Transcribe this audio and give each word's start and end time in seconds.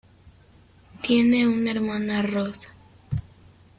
Tiene 1.03 1.47
una 1.47 1.69
hermana 1.69 2.23
Rosa. 2.23 2.69